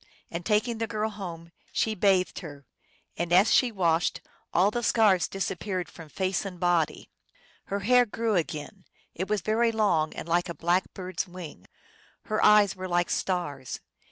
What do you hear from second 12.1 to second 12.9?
Her eyes were